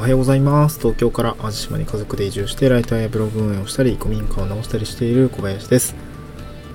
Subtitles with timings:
[0.00, 0.78] おはようございます。
[0.78, 5.94] 東京から淡路島に家族で移住してライターやブログ運営をしたり古民家を直したりしている小林です。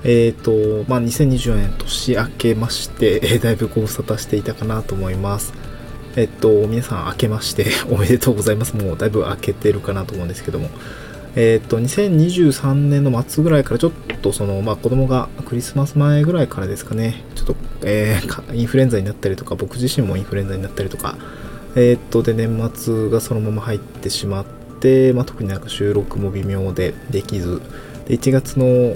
[0.03, 5.53] えっ、ー、とまあ2024年年明けまして、え、 だいぶご無沙汰していたかなと思います。
[6.15, 8.75] えっと皆さん明けまして おめでとうございます。
[8.75, 10.69] もうだいぶ明けてるかなと思うんですけども。
[11.35, 17.23] えっ、と2023年の末ぐらいからちょっとそのまあ子供がクリスマス前ぐらいからですかね。
[17.33, 21.17] ちょっと、えー、インフルエンザになったりとか僕自身もインフルエンザになったりとか
[21.75, 24.45] えー、っと、で、年末がそのまま入ってしまっ
[24.79, 27.61] て、まあ、特になんか収録も微妙でできず、
[28.07, 28.95] で1月の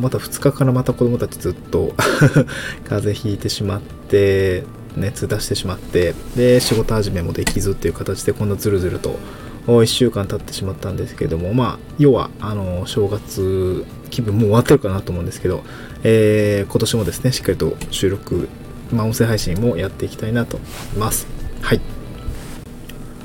[0.00, 1.94] また2日からまた子供たちずっと
[2.84, 4.64] 風邪ひいてしまって
[4.96, 9.18] 熱出してしまってで仕事始めもできずっていう形でこんなずるずると
[9.66, 15.62] 1週間経ってしまったんですけどもまあ要はあの正月気分もう終わってるかなと思うんですけど、
[16.02, 18.48] えー、今年もですねしっかりと収録、
[18.92, 20.66] まあ、音声配信もやっていきたいなと思
[20.96, 21.28] います。
[21.60, 21.99] はい。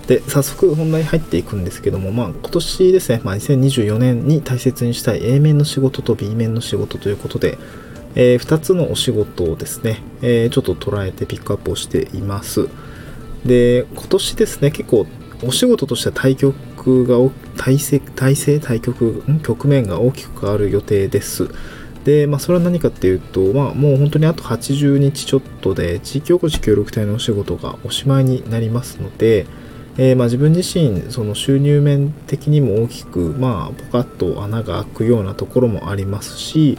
[0.07, 7.57] で早速本題に入っていくんですけども、まあ、今年ですね、まあ、2024年に大切にしたい A 面の仕事と B 面の仕事ということで、
[8.13, 12.69] えー、2つのお仕事をですね、えー、ちょっと捉えてピックアップをしています。
[13.45, 15.05] で今年ですね結構
[15.43, 17.17] お仕事としては対局が
[17.57, 21.49] 体制体制対局局面が大きく変わる予定です。
[22.03, 29.47] で、まあ、それは何かっていうと、まあ、もう本当にあと80日ちょっとで地域おこし協力隊のお仕事がおしまいになりますので、
[29.97, 36.77] えー、まあ、自分自身その収入面的にも大きく、まあ、ポカッと穴が開くようなところもありますし、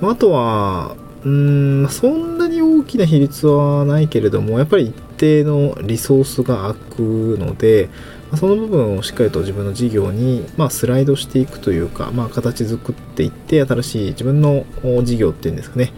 [0.00, 7.88] まあ、とはうんそんなに大きな比率はないけれどもやっぱり一定のリソースが空くので、
[8.30, 14.64] ま、その部分をしっかりと自分の事業に、まあ、スライドしていくというか、まあ、形作っていって新しい自分の
[15.04, 15.92] 事業っていうんですかね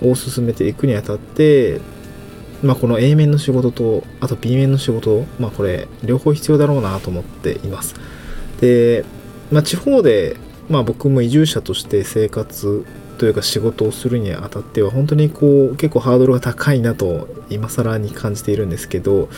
[0.00, 1.80] を進めていくにあたって
[2.62, 7.94] まあ、この A 面の仕事と、あと B 面の仕事、まあ、これ、両方必要だろうなと思っています。
[8.60, 9.04] で、
[9.50, 10.36] まあ、地方で、
[10.68, 12.84] まあ、僕も移住者として生活
[13.18, 19.28] というか仕事をするにあたっては本当にこう結構ハードルが高いなと今更に感じているんですけど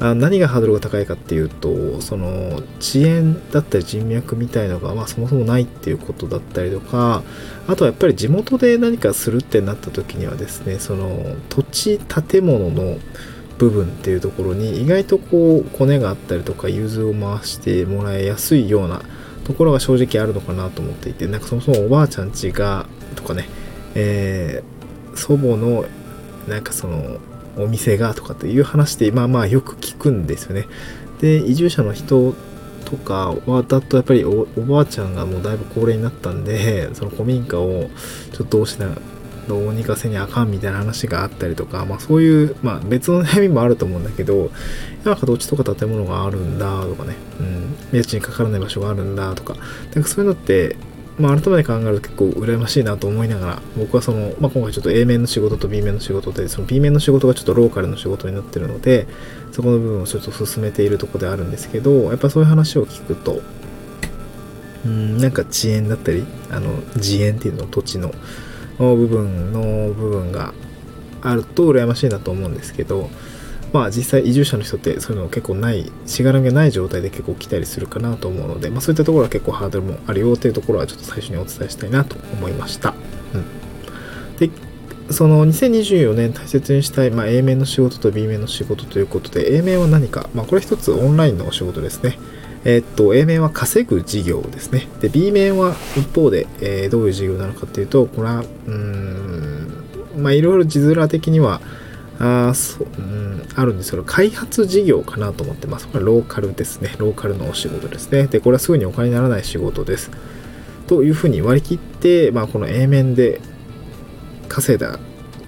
[0.00, 7.22] あ何がハードルが高いかっていうとその遅延だったり人脈みたいのが、まあ、そもそもないっていうことだったりとか
[7.66, 12.98] あとはやっぱり地元で何かするってなった時にはですねその土地建物の
[13.58, 19.02] 部分っていうところに意外とこうコネがあったりとか融通を回してもらいやすいような
[19.44, 22.86] ところが正直あるのかなと思っていてなんかそもそもおばあちゃん家が
[23.18, 23.48] とかね、
[23.94, 25.84] えー、祖母の
[26.46, 27.18] なんかその
[27.56, 30.66] お店がとかっていう話でまあまあよく聞くんですよね。
[31.20, 32.34] で移住者の人
[32.84, 37.90] とかはだとやっぱりおばあちゃんがもうだいぶ高齢になったんでその古民家を
[38.32, 38.96] ちょっとどうしな
[39.48, 44.50] どうにかせにあかんみたいな話があったりとか、まあそういう、まあ別の悩みもあると思うんだけど、
[45.04, 47.42] なんか土地とか建物があるんだとかね、う
[47.94, 49.54] ん、家賃かからない場所があるんだとか、
[49.94, 50.76] なんかそういうのって、
[51.18, 59.08] まあ、改めて考えると結構羨ましいなと思いながら、僕はその、まあ、今回ちょっと A 面の仕事と B 面の仕事で、その B 面の仕事がちょっとローカルの仕事になってるので、
[59.50, 63.42] そこの部分をちょっと進めているとこであるんですけど、やっぱそういう話を聞くと、
[64.86, 68.12] うん、なんか遅延だったり、あの、自演っていうの土地の
[68.78, 70.54] 部分の部分が
[71.20, 73.10] あると羨ましいなと思うんですけど、
[73.72, 82.94] まあ実際移住者の人ってそういうの結構ないしがらみがない状態で結構来たりするかなと思うので、まあ、そういったところは結構ハードルもあるよというところはちょっと最初にお伝えしたいなと思いました。
[83.34, 84.50] うん、で
[85.10, 92.18] その2024年大切にしたい、まあ、A 面の仕事と B 面の仕事ということで A 面は何か、まあ、これ一つオンラインのお仕事ですね。
[92.64, 94.88] え、っと A 面は稼ぐ事業ですね。
[95.00, 99.84] で B 面は一方で、えー、どういう事業なのかっていうとこれはうん
[100.16, 101.60] まあいろいろ字面的には
[102.20, 105.86] あそう、うん、あるんですけど、開発事業かなと思ってます。
[105.86, 106.94] これローカルですね。
[106.98, 108.26] ローカルのお仕事ですね。
[108.26, 110.10] で、これはすぐにお金にならない仕事です。
[110.88, 113.40] というふうに割り切って、まあ、この A 面で
[114.48, 114.98] 稼いだ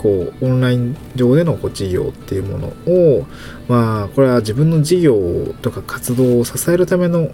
[0.01, 3.27] こうオンライン上でのこう事業っていうものを
[3.69, 7.31] まあこれは自分の事業とか活動を支えるための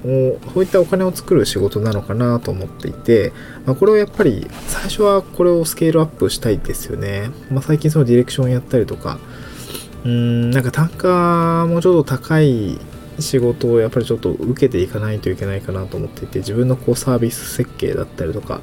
[0.52, 3.32] そういったお金を作る仕事なのかなと思っていて、
[3.66, 9.20] まあ、これをやっぱり最初はこれをスケールアップしたいですよね、まあ、最近そのディレクションやったりとか
[10.04, 12.78] うんなんか単価もちょっと高い
[13.18, 18.60] 仕事をやっぱりちょっと受けていかないといけないかなと思っていて自分のこうサービス設計だったりとか、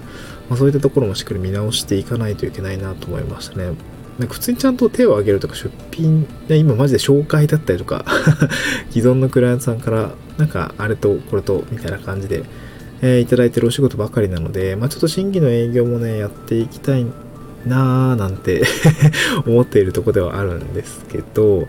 [0.50, 3.72] まあ、そういったところもしっかり見直していかないといけないなと思いましたね。
[4.20, 8.06] なんか普通にちゃんと手を挙げるとか出品今マジで紹介だったりとか
[8.92, 12.44] 既存のクライアントさんからなんかあれとこれとみたいな感じで、
[13.02, 17.08] えー、いただいてるお仕事ばかりなので、まあ、ちょっと新規の営業もねやっていきたい
[17.66, 18.64] なーなんて
[19.48, 21.68] 思っているとこではあるんですけど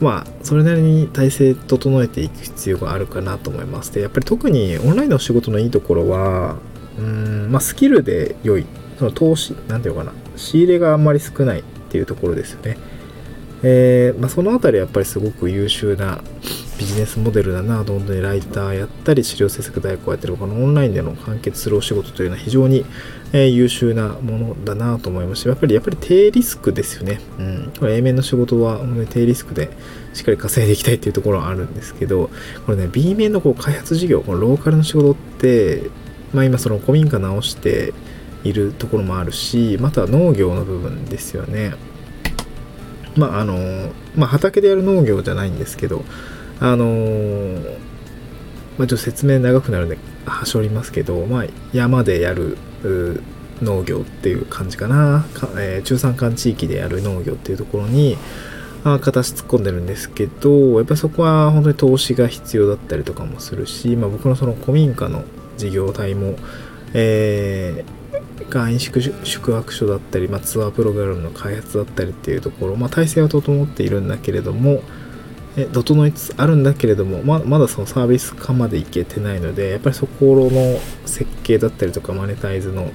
[0.00, 6.56] まあそれなりに体制整えていく必要があるかなと思いますでやっぱり特にオンラインの仕事のいいところは
[6.98, 8.66] うんまあスキルで良い
[8.98, 12.76] その投資なんていうかな仕入れがあんまり少ないっていうところですよね。
[13.62, 16.22] えー、まあ、その辺りやっぱりすごく優秀な
[16.78, 22.84] ビジネスモデルだなと本当にライターやったり資料制作代行やってるこのオンラインでの完結するお仕事というのは非常に、
[23.32, 29.70] えー、優秀なものだなと思いますしやっぱりやっぱり低リスクですよね、うん、これ A 面の仕事は本当に低リスクで
[30.14, 32.30] しっかり稼いでいきたいっていうところはあるんですけど
[32.64, 35.90] これね B 面のこう開発事業このローカルの仕事って
[36.32, 37.92] まあ今その古民家直して
[38.44, 41.74] いるところもあるしまた農業の部分ですよね。
[43.16, 46.04] まああのまあ畑でやる農業じゃないんですけど
[46.60, 46.86] あの、
[48.78, 52.56] まあ、ちょっと説明長くなるんで端折りますけど、まあ、山でやる
[53.62, 55.24] 農業っていう感じかな。
[55.34, 58.16] か、えー、中山間地域でやる農業っていうところに
[58.84, 65.24] あ形突っ込んでるんですけどやっぱそこは本当に投資が必要だったりとかもするし、まあ、僕のその古民家の
[65.58, 66.36] 事業体も、
[66.94, 74.82] えー、外飲宿宿泊所だったり、まあ、ツアープログラムの開発だったりっていうところ、まあ、体制は整っているんだけれども、
[75.56, 82.90] え整いつつあるんだけれどもままだそのサービス化までいけてないのでやっぱりそこの設計だったりとかマネタイズの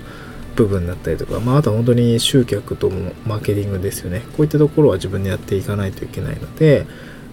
[0.56, 2.90] 部分だったりとか、まあ、あとは本当に集客と
[3.26, 4.22] マーケティングですよね。
[4.38, 6.86] こういったところは自分でやっていかないといけないので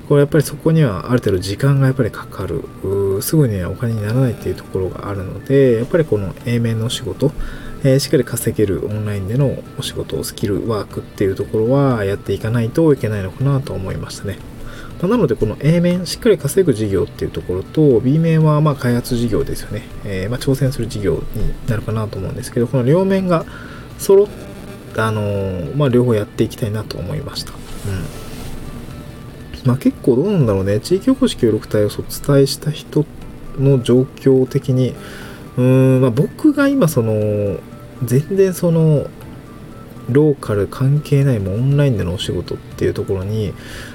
[0.08, 2.64] これやっぱりそこにはある程度時間がやっぱりかかる
[3.22, 7.32] すぐにはお金にならないっていうところがあるのでやっぱりこの A 面の仕事
[7.82, 14.38] えー、しっかり稼げるオンラインでのお仕事スキルワークっていうところはやっていかないといけないのかなと思いましたね。
[15.08, 19.82] なので、この A 面、しっかり稼ぐ事業っていうところと、B 面はま開発事業ですよね。
[20.04, 23.46] えー、ま挑戦する事業になるかなと思うんですけど、この両面が
[23.96, 24.26] 揃っ
[24.94, 27.52] た、あのー、まあ、両方やっていきたいなと思いました。
[27.52, 28.29] うん。
[29.64, 30.80] まあ、結構どうなんだろうね。
[30.80, 33.04] 地域おこし協力隊をお伝えした人
[33.58, 34.94] の状況的に、
[35.56, 37.58] うーん、まあ、僕が今その、
[38.04, 39.06] 全然その、
[40.12, 43.54] ローカル関係ないもオンラインでのお仕事っていうところに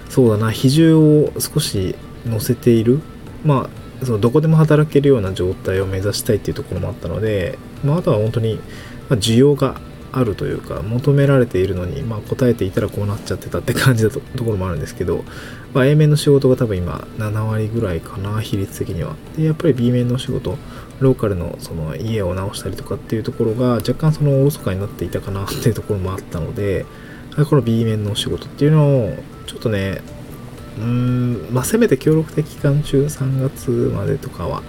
[0.09, 1.95] そうだな比重を少し
[2.25, 3.01] 乗せている
[3.44, 3.69] ま
[4.01, 8.59] あそのどこでも働けるような状態を目指したいっていうところもあったので、まあ、あとは本当に
[9.09, 9.79] 需要が
[10.15, 15.25] あるというか求められているのに、まあ、答えていたらこうなっちゃってたって感じだと ところもあるんですけど、
[15.73, 19.15] まあ、A 面の仕事が多分今7割ぐらいかな比率的には。
[19.38, 20.57] でやっぱり B 面の仕事
[21.01, 26.85] ローカルのその家を直したりとかっていうところが若干そのおろそかになっていたかな っていうところもあったので
[27.50, 30.01] この B 面のお仕事っていうのをちょっとね
[30.79, 34.63] うーんまあせめて協力的期間中3月までとかは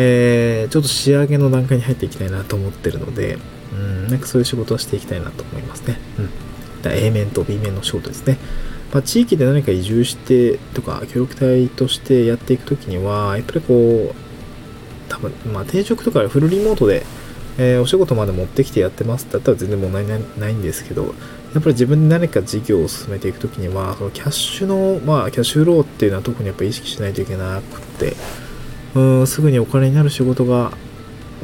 [0.00, 3.36] えー、ちょっと仕上げの段階に入っていきたいなと思ってるので、
[3.72, 5.98] うん、なんかそういう仕事をしていきたいなと思いますね。
[6.18, 6.30] うん。
[6.82, 8.38] だ A 面と B 面の仕事ですね。
[8.92, 14.14] まあ、地域で何か移住してとか、協力隊としてやっていくときには、やっぱりこう、
[15.08, 17.04] 多分、まあ、転職とかフルリモートで、
[17.58, 21.14] えー、お仕事まで持ってきてやってますだったら全然問題ないんですけど、やっ
[21.54, 28.16] ぱり自分で何か事業を進めていくときには、そのキャッシュの、まあ、キャッシュローっていうのは特にやっぱ意識しないといけなくって、
[28.94, 30.72] うん、すぐにお金になる仕事が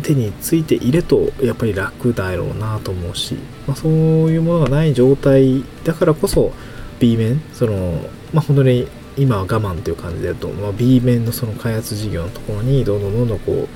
[0.02, 3.34] 手についているとやっぱり楽だろうなと思うし、
[3.66, 6.52] まあ、そういうものがない状態だからこそ
[6.98, 8.00] B 面その
[8.32, 13.68] まあ本当に今は我慢という感じで言うと、まあ、B 面のその開発事業のところにどんどんどんどんこう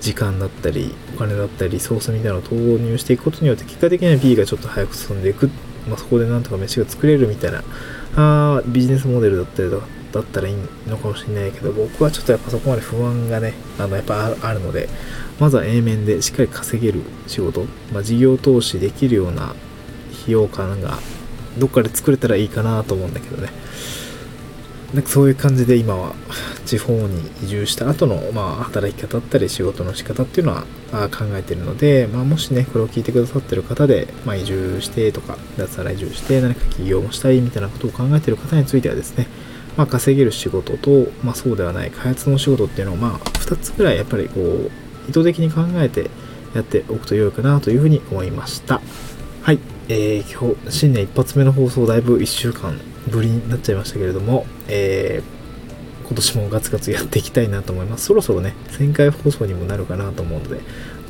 [0.00, 5.48] 時間だったりお金だったりソースみたいなのを投入していくことによって結果的には B がちょっと早く進んでいく、
[5.88, 7.62] まあ、そこでなんとか飯が作れるみたいな
[8.16, 9.86] あビジネスモデルだったりとか
[10.20, 10.56] だったらいい
[10.86, 14.88] のかもしれないけど僕はちょっとやっぱそこまで不安がねあのやっぱあるので
[15.40, 19.54] まずは A 面でしっかり稼げる仕事、まあ、事業投資できるような
[20.22, 20.98] 費用感が
[21.58, 23.50] どっかで作れたらいいかなと思うんだけどね。
[24.92, 26.14] なんかそういう感じで今は
[26.64, 30.62] 地方に移住した後の、まあ、働き方だったり仕事の仕方っていうのは
[31.08, 39.26] 考えてるので、まあ、もしね、これを聞いてくださってる方で、まあ、移住してとか、脱サラ移住して何か起業もしたいみたいなことを考えてる方についてはですね、
[39.76, 44.70] まあ、稼げる仕事と、まあ、そうではない開発の仕事っていうのを、まあ、2つぐらいやっぱりこう、
[45.08, 46.10] 意図的に考えて
[46.54, 48.80] やっておくと良いかなというふうに思いました。
[49.42, 49.58] はい。
[49.88, 58.06] えー、今日、新年一発目の放送、だいぶ1週間ぶりになっちゃいましたけれども、えー、今年もガツガツやっていきたいなと思います。
[58.06, 60.60] そろそろね、1000回放送にもなるかなと思うので、ま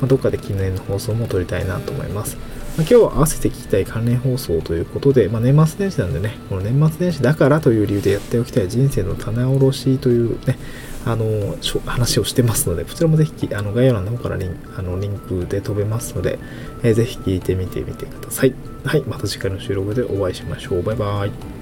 [0.03, 2.37] あ、どっかで記念の放送も撮りたいなと思います。
[2.77, 10.57] ま、今日は合わせて聞きたい関連放送ということで、まあ、年末年始なんでね、この年末年始だからという理由でやっておきたい人生の棚卸しというね、
[11.05, 11.55] あの、
[11.85, 16.39] 話をしてますので、こちらもぜひ、あの、概要欄の方からリンあのリンクで飛べますので、
[16.83, 18.53] えー、ぜひ聞いてみてみてください。
[18.83, 20.83] はい、また次回の収録でお会いしましょう。
[20.83, 21.54] バイバイ。